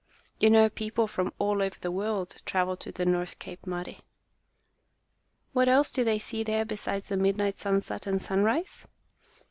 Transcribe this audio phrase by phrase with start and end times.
[0.39, 3.99] You know people from all over the world travel to the North Cape, Mari."
[5.53, 8.87] "What else do they see there besides the midnight sunset and sunrise?"